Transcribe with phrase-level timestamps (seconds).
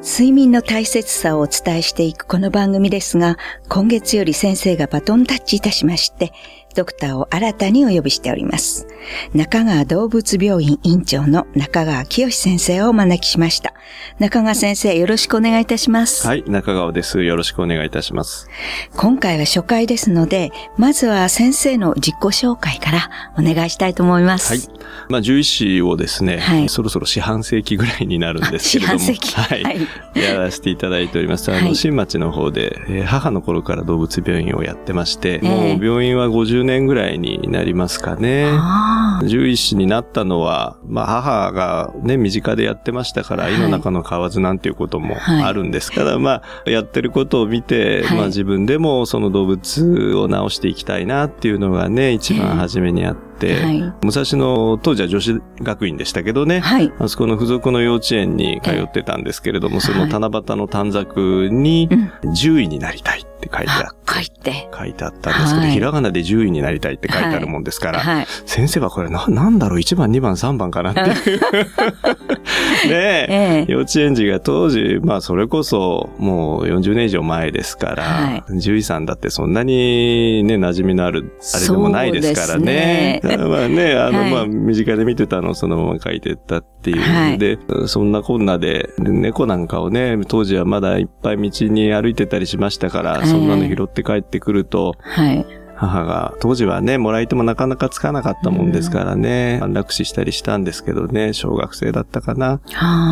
[0.00, 3.36] 睡眠の大切さをお伝えしていくこの番組ですが、
[3.68, 6.32] 今月より先生がバトンタッチいたしまして、
[6.76, 8.86] ドクターを新たにお呼びしております。
[9.34, 13.74] 中川動物病院院長の中川清先生をお招きしました。
[14.20, 16.28] 中川先生、よろしくお願いいたします。
[16.28, 17.24] はい、中川です。
[17.24, 18.48] よろしくお願いいたします。
[18.96, 24.68] 今回は初回ですので、まずは先生の自己紹介からお願いしたいと思います。
[24.68, 24.77] はい。
[25.08, 29.88] まあ、獣医師をですね、はい、そろそろ四半世紀ぐらいになるんですけれども、 四半世紀、はい、はい。
[30.14, 31.52] やらせていただいております。
[31.52, 38.48] あの、新町の方で、えー、母の頃から動物病院をやってまして、もう病院は50年ぐらいになりますかね。
[39.22, 61.88] 獣医師になったのは、まあ母がね、身近でやってましたから、胃の中の蛙なんていうこともあるんですから、はい、まあやってることを見て、はい、まあ自分でもその動物を治していきたいなっていうのがね、一番初めにあって、、はい、武蔵野、当時は女子学院でしたけどね、はい、あそこの付属の幼稚園に通ってたんですけれども、その七夕の短冊に、
[62.34, 64.68] 獣医になりたいって書いてあって、書いて。
[64.76, 71.40] 書いてあったんですけど、ひらがなで獣医になりたいって書いてあるもんですから、先生はこれな、なんだろう、1番、2番、3番かなっていう。
[72.88, 83.20] ねえ、幼稚園児が当時、まあそれこそもう40年以上前ですから、獣医さんだってそんなにね、馴染みのある、あれでもないですからね。
[83.24, 87.00] まあね、あの、まあ、身近で見てたのをそのまま書いてったっていう。
[87.00, 95.46] はい、で、そんなこんなで、猫なんかをね、当時はまだいっぱい道に歩いてたりしましたから、そんなの拾って帰ってくると、はい。
[95.78, 102.60] 母が、当時はね、もらい手もなかなかつかなかったもんですからね、安楽死したりしたんですけどね、小学生だったかな。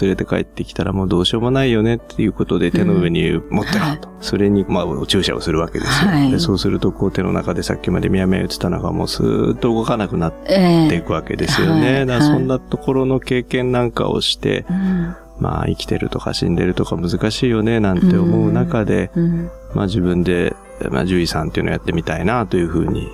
[0.00, 4.10] 連れて帰ってきたらもうどうしようもないよねっていうことで手の上に持ってろと。
[4.20, 6.10] それに、まあ、注射をするわけですよ。
[6.10, 11.86] はい、でそうすると、こう手の中でさっきまでみやみや言ってたのがもうスーッと動かなくなっていくわけですよね。
[11.86, 14.66] えーはい、だからそんなところの経験なんかをして、
[15.40, 19.10] まあ生きてるとか死んでるとか難しいよねなんて思う中で、
[19.74, 20.54] まあ自分で
[20.88, 23.08] まあ、獣医さんっていうのをやってみたいなというふうに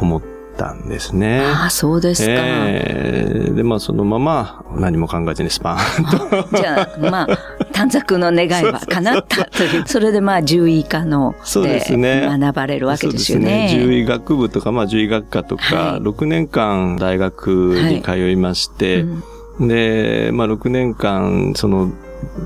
[0.00, 0.22] 思っ
[0.56, 1.40] たんですね。
[1.40, 2.32] ああ、そうですか。
[2.32, 6.56] えー、で、まあ、そのまま何も考えずにスパーンと。
[6.56, 9.86] じゃあ、まあ、短冊の願いは叶ったという。
[9.86, 12.26] それでまあ、獣医科のそうですね。
[12.26, 13.66] 学ばれるわけですよね。
[13.66, 19.22] ね獣医学部とか、まあ、獣医学科とか、はい、6年間大学に通いまして、はいうん、
[19.60, 21.92] で、まあ、6年間、その、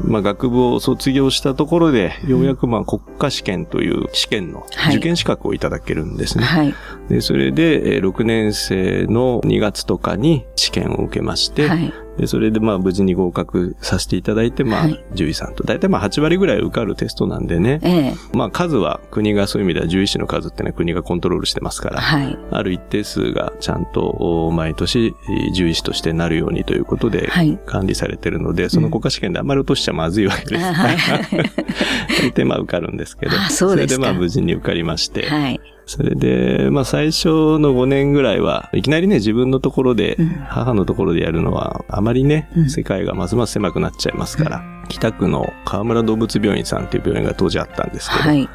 [0.04, 6.44] まあ、学部を卒業したところで、ようやくまあ国家試験という試験の受験資格をいただけるんですね。
[6.44, 6.74] はい、
[7.08, 27.30] でそれで、6年生の2月とかに試験を受けまして、はい、で、それでまあ無事に合格させていただいて、まあ、獣医さんと、大体まあ8割ぐらい受かるテストなんでね、ええ、まあ数は国がそういう意味では獣医師の数ってのは国がコントロールしてますから、はい、ある一定数がちゃんと毎年獣医師としてなるようにということで
[27.66, 30.64] 管理されてるので、はい、その国家試験であんまり落としちゃまずいわけです。
[30.64, 48.48] はい、大抵まあ受かるんですけど、そそれでまあ無事に受かりまして、はいそれで、まあ最初の5年ぐらいは、いきなりね、自分のところで、母のところでやるのは、あまりね、世界がますます狭くなっちゃいますから、北区の河村動物病院さんっていう病院が当時あったんですけど、はい。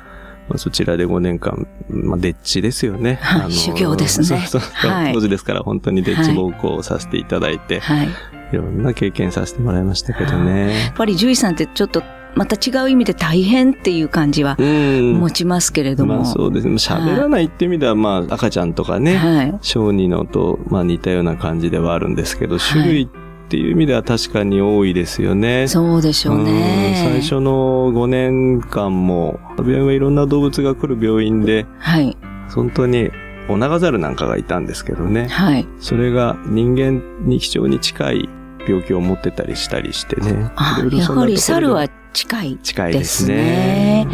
[0.49, 3.19] まあ、そちらで5年間、まあ、デッチですよね。
[3.23, 4.25] あの修行ですね。
[4.25, 4.61] そうそう。
[4.61, 8.09] そう、はい、当時ですから本当にデッチ暴行をさせていただいて、はい、
[8.51, 10.85] いろんな経験させてもらいましたけどね。
[10.87, 12.03] やっぱり獣医さんってちょっと
[12.35, 16.15] また違う意味で大変っていう感じは持ちますけれども。
[16.15, 16.75] まあそうですね。
[16.75, 23.07] 喋らないって意味では、まあ赤ちゃんとかね、はい、小児のと、まあ似たような感じではあるんですけど、種類っ
[23.49, 25.67] ていう意味では確かに多いですよね。
[25.67, 26.93] そうでしょうね。
[26.95, 32.17] 最初の5年間も、病院はいろんな動物が来る病院で、はい、
[32.53, 33.11] 本当に
[33.49, 35.27] オナガザルなんかがいたんですけどね。
[35.27, 35.67] はい。
[35.79, 38.29] それが人間に非常に近い
[38.67, 40.51] 病気を持ってたりしたりしてね。
[40.55, 44.07] あやはり猿は近い、ね、近いですね。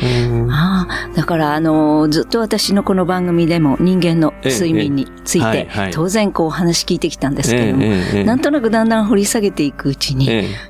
[0.51, 10.27] ああだから、あの、ずっと私のこの番組でも人間の睡眠について、当然こう話聞いてきたんですけれども、なんとなくだんだん掘り下げていくうちに、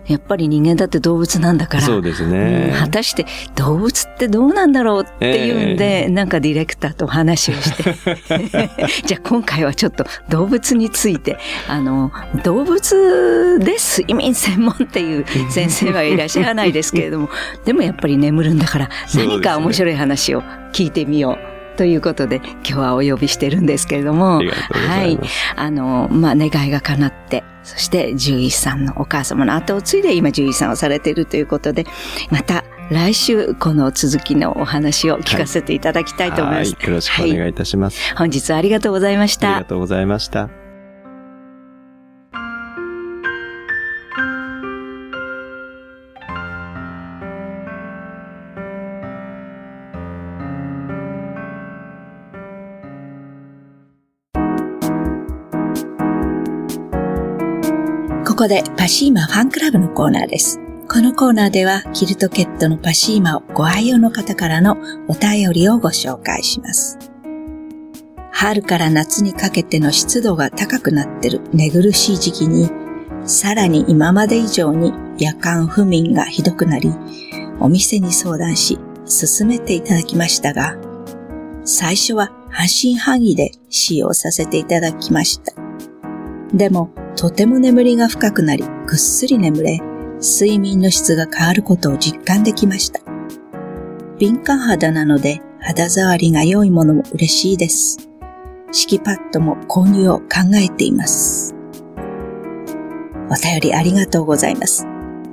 [0.07, 3.25] やっぱり人間だって動物なんだから、そうですね、果たして
[3.55, 7.95] 動物ってどうなんだろうっていうんで、なんかディレクターと話をして、
[9.05, 11.37] じゃあ今回はちょっと動物について、
[11.67, 12.11] あの、
[12.43, 17.29] 動物で睡眠専門っていう先生はいらっしゃらないですけれども、ども、
[17.65, 20.41] でもやっぱり眠るんだから、何か面白い話を
[20.73, 21.57] 聞いてみよう。
[21.77, 24.41] ということで、今日はお呼びしてるんですけれども、
[24.71, 25.19] はい。
[25.55, 31.85] あの、まあ、願いが叶って、そして獣医さんのお母様の後を継いで今獣医さんをされているということで、
[32.31, 36.73] また来週この続きのお話を聞かせていただきたいと思います。
[36.73, 39.55] はい、よろしくお願いいたします、はい、本日はありがとうございました。
[39.55, 40.66] ありがとうございました。
[58.37, 60.59] ここでパシーマファンクラブのコーナーです。
[60.87, 66.99] このコーナーではキルトケットのパシーマをご愛用の方からのお便りをご紹介します。
[68.31, 72.69] 春から夏にかけての湿度が高くなってる寝苦しい時期に、
[73.25, 76.93] さらに今まで以上に夜間不眠がひどくなり、
[77.59, 80.77] お店に相談し、進めていただきましたが、
[81.63, 85.53] 最初は半信半疑で使用させていただきました。
[86.53, 89.81] でも、とても眠りが深くなり、ぐっすり眠れ、
[90.21, 93.01] 睡眠の質が変わることを実感できました。
[94.19, 97.97] 敏感肌なので肌触りが良いものも嬉しいです。
[98.71, 101.55] 敷きパッドも購入を考えています。
[103.31, 104.85] お便りありがとうございます。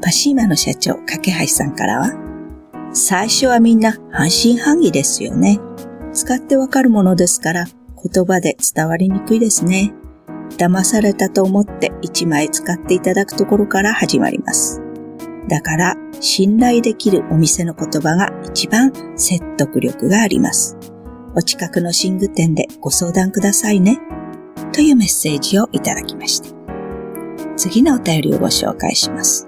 [0.03, 2.13] パシーマの社長、架橋さんからは、
[2.95, 5.61] 最初はみんな半信半疑ですよね。
[6.15, 7.67] 使ってわかるものですから
[8.03, 9.93] 言葉で伝わりにくいですね。
[10.57, 14.81] 騙されたと思って1枚使っていただくところから始まります。
[15.49, 20.77] だから信頼できるお店の言葉が一番説得力があります。
[21.37, 23.99] お近くの寝具店でご相談くださいね。
[24.73, 26.49] というメッセージをいただきました。
[27.57, 29.47] 次のお便りをご紹介します。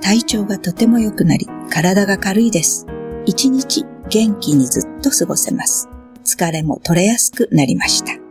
[0.00, 2.86] 体調がとても良くなり、体が軽いです。
[3.26, 5.88] 一日元気にずっと過ごせます。
[6.24, 8.23] 疲れも取れやすくなりました。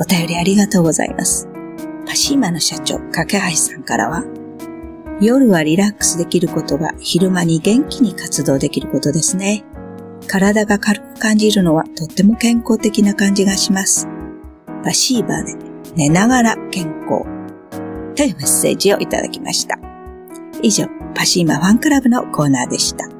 [0.00, 1.46] お便りありがとうございます。
[2.06, 4.24] パシーマの社長、架橋さんからは、
[5.20, 9.62] 夜はリラックスできることが昼間に元気に活動できることですね。
[10.26, 14.08] 体が軽く感じるのはとっても健康的な感じがします。
[14.82, 15.54] パシーバーで
[15.94, 17.24] 寝ながら健康
[18.14, 19.78] というメッセージをいただきました。
[20.62, 23.19] 以上、パシーマファンクラブのコーナーでした。